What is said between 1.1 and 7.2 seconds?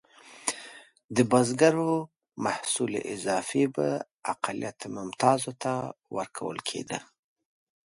د بزګرو محصول اضافي به اقلیت ممتازو ته ورکول کېده.